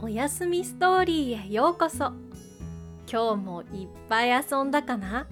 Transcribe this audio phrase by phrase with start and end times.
[0.00, 2.12] おやすみストーリーへようこそ。
[3.10, 5.26] 今日もいっぱい遊んだかな？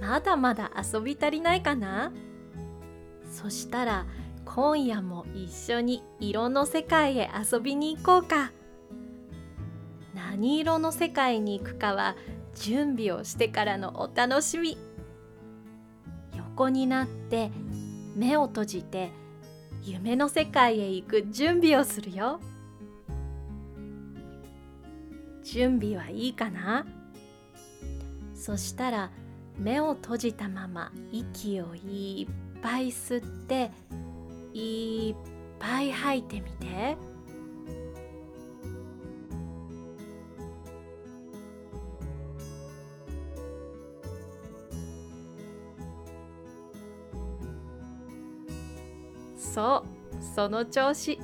[0.00, 2.10] まだまだ遊び足りないかな？
[3.30, 4.06] そしたら
[4.46, 8.50] 今夜も一緒に色の世界へ遊びに行こうか。
[10.14, 12.16] 何色の世界に行くかは
[12.54, 14.78] 準備をしてからのお楽しみ。
[16.34, 17.50] 横になって
[18.16, 19.10] 目を閉じて
[19.82, 22.40] 夢の世界へ行く準備をするよ。
[25.54, 26.84] 準備はいいかな？
[28.34, 29.12] そしたら
[29.56, 33.70] 目を閉じたまま息をいっぱい吸って
[34.52, 35.16] いっ
[35.60, 36.96] ぱい吐いてみて。
[49.38, 49.84] そ
[50.20, 51.16] うその調子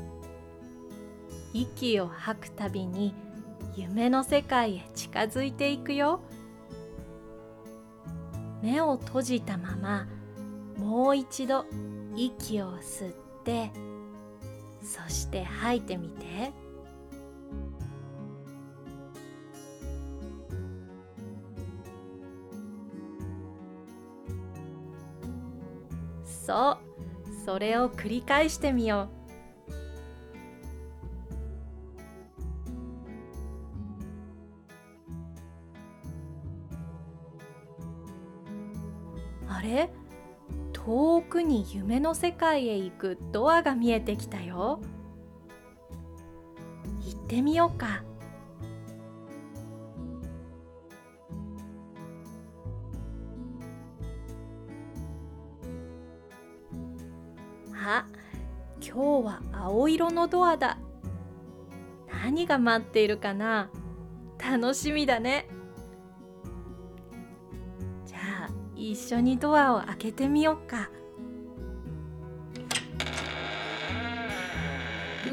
[1.52, 3.12] 息を吐くたびに
[3.80, 6.20] 夢の世界へ近づいていくよ。
[8.62, 10.06] 目を閉じたまま
[10.76, 11.64] もう一度
[12.14, 13.70] 息を吸って
[14.82, 16.52] そして吐いてみて。
[26.24, 26.78] そう。
[27.44, 29.19] それを繰り返してみよう。
[39.70, 39.90] れ
[40.72, 44.80] 遠くに夢の世界へ行くドアが見えてきたよ。
[47.04, 48.02] 行ってみようか。
[57.82, 58.06] あ
[58.80, 60.78] 今日は青色のドアだ。
[62.10, 63.70] 何が待っているかな。
[64.38, 65.46] 楽しみだね。
[68.80, 70.90] 一緒にドアを開けてみようか。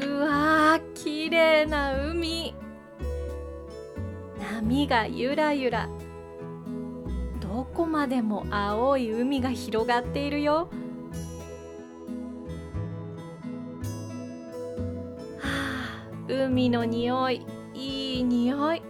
[0.04, 2.54] うわー綺麗な海。
[4.38, 5.88] 波がゆらゆら。
[7.40, 10.68] どこまでも青い海が広がっているよ。
[15.38, 16.06] はあ。
[16.28, 18.87] 海の匂いいい匂い。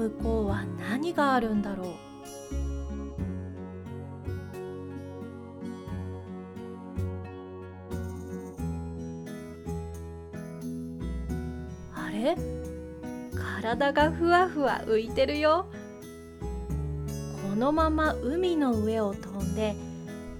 [0.00, 1.88] 向こうは何があるんだろう？
[11.94, 12.34] あれ？
[13.60, 15.66] 体がふわふわ浮いてるよ。
[17.50, 19.76] このまま海の上を飛んで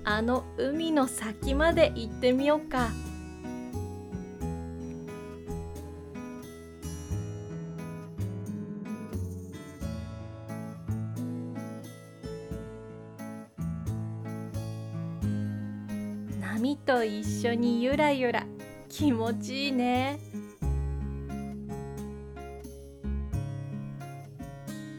[0.04, 2.88] あの海の先まで行ってみようか。
[16.60, 18.44] 波と一緒にゆらゆら。
[18.91, 20.19] 気持ちいいね。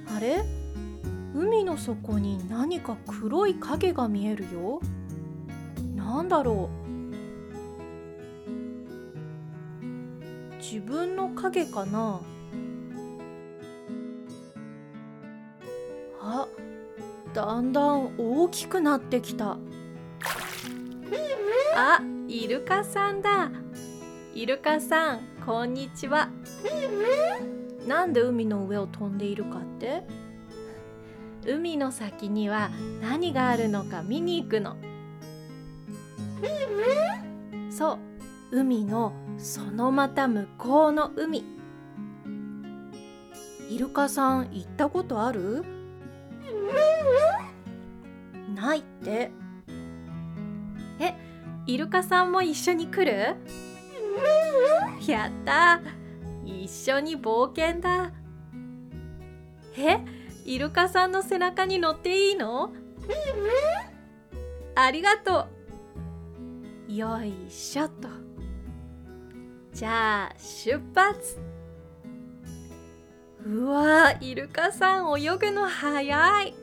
[0.07, 0.43] あれ？
[1.35, 4.81] 海の底に何か黒い影が見えるよ。
[5.95, 6.77] なんだろう。
[10.57, 12.21] 自分の影かな。
[16.23, 16.47] あ
[17.35, 19.59] だんだん大きくなってきた。
[21.73, 23.49] あイルカさんだ。
[24.33, 26.29] イルカさんこんにちは。
[27.87, 30.03] なんで海の上を飛んでいるかって？
[31.45, 32.69] 海の先には
[33.01, 34.75] 何があるのか見に行くの。
[37.69, 41.43] そう海のそのまた向こうの海。
[43.69, 45.63] イルカさん行ったことある？
[48.53, 49.31] ないって。
[50.99, 51.30] え
[51.67, 53.35] イルカさんも一緒に来る？
[55.07, 55.81] やった
[56.43, 58.11] 一緒に冒険だ。
[59.77, 59.99] え？
[60.45, 62.71] イルカさんの背中に乗っていいの？
[64.75, 65.47] ありがと
[66.89, 66.93] う。
[66.93, 68.09] よいしょと。
[69.73, 71.39] じゃあ出発。
[73.45, 76.53] うわイルカさん泳ぐの早い。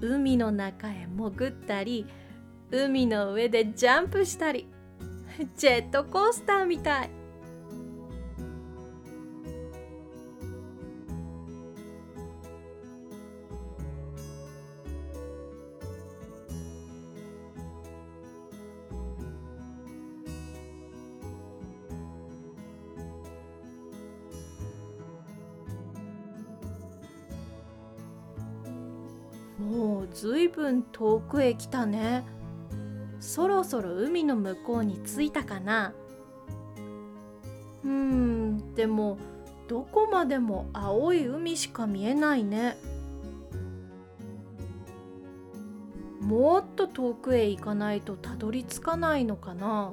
[0.00, 2.06] 海の中へ潜ったり
[2.70, 4.68] 海の上でジャンプしたり。
[5.56, 7.19] ジェットコースターみたい。
[29.60, 32.24] もうずいぶん遠くへ来たね。
[33.20, 35.92] そろそろ海の向こうに着いたかな。
[37.84, 39.18] うんでも
[39.68, 42.76] どこまでも青い海しか見えないね。
[46.20, 49.92] もっと遠くへ行かないとたどり着かないのかな。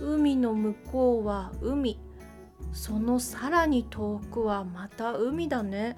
[0.00, 1.98] 海の向こうは海。
[2.72, 5.96] そのさらに遠くはまた海だね。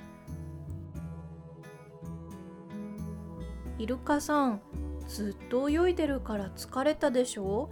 [3.83, 4.61] イルカさん
[5.09, 7.69] ずっと泳いでるから疲れたでしょ？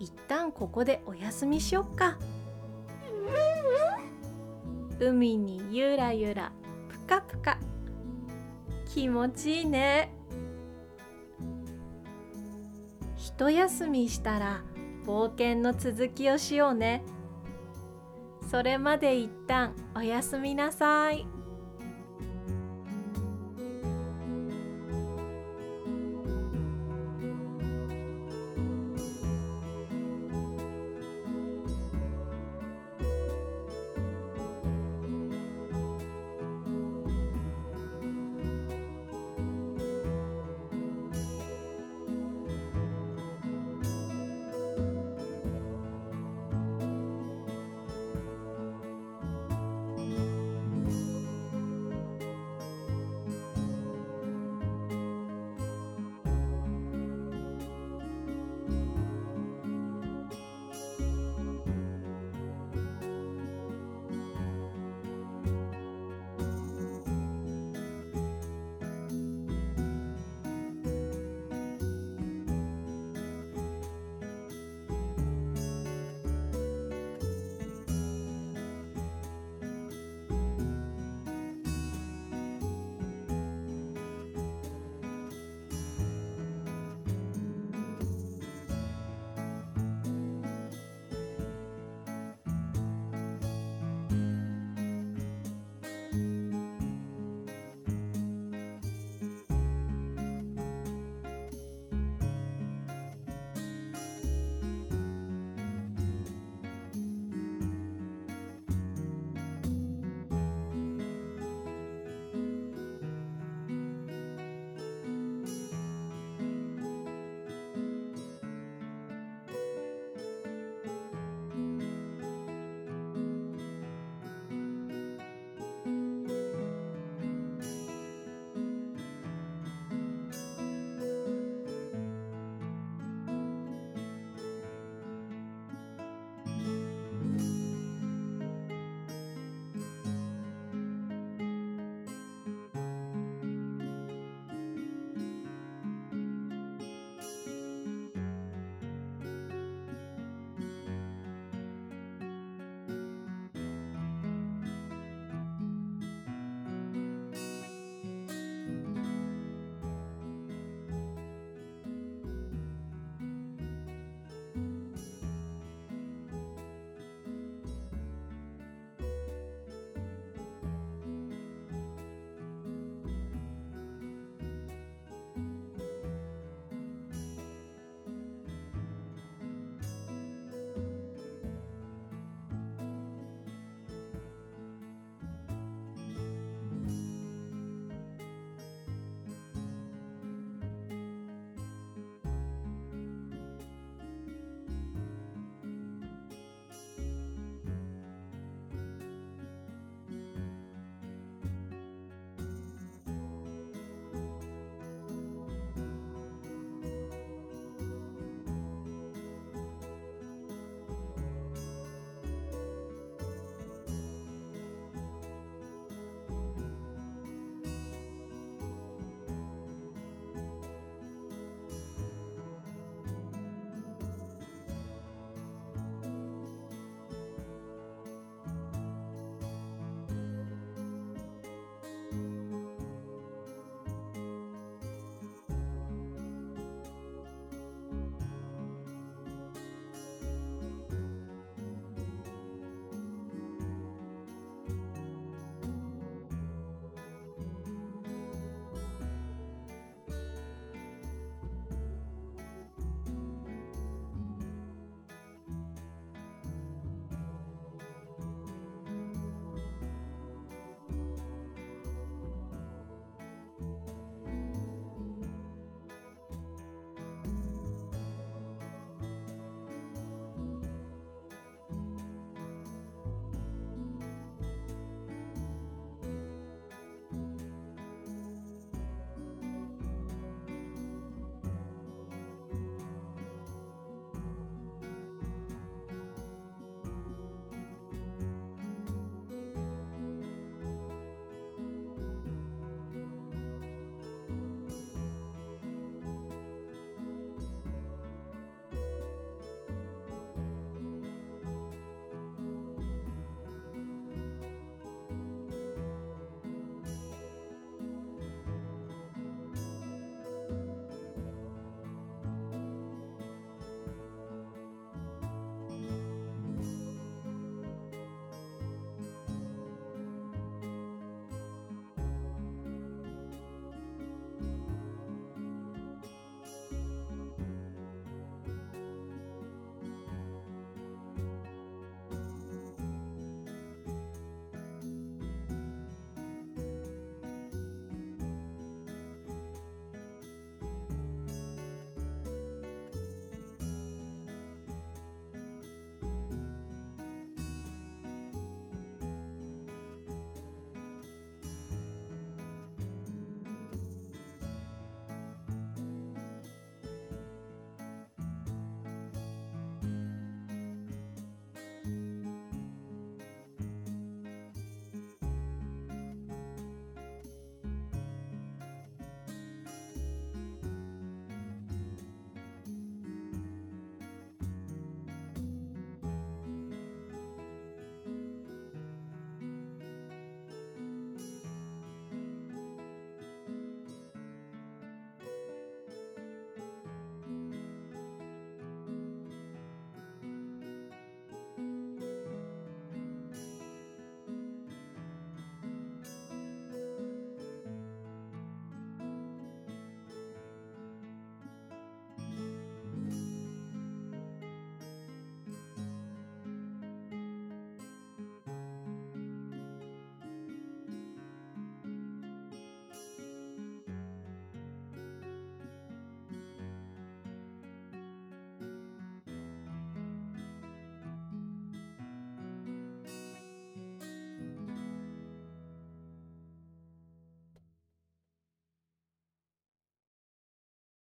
[0.00, 2.18] 一旦ここでお休みしよっか。
[4.98, 6.50] 海にゆらゆら
[6.88, 7.58] ぷかぷか。
[8.92, 10.12] 気持ちいいね。
[13.14, 14.64] 一休みしたら
[15.06, 17.04] 冒険の続きをしようね。
[18.50, 21.28] それまで一旦おやすみなさい。